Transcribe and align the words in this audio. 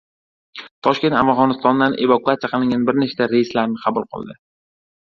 Toshkent 0.87 1.17
Afg‘onistondan 1.19 1.99
evakuatsiya 2.07 2.53
qilingan 2.55 2.89
bir 2.89 3.01
nechta 3.05 3.33
reyslarni 3.37 3.87
qabul 3.87 4.11
qildi 4.15 4.43